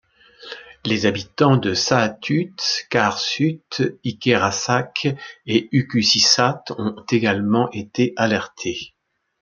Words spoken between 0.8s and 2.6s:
Les habitants de Saattut,